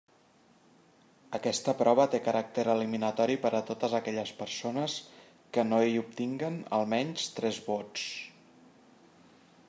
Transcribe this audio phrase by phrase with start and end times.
[1.39, 4.95] Aquesta prova té caràcter eliminatori per a totes aquelles persones
[5.57, 8.07] que no hi obtinguen, almenys, tres vots.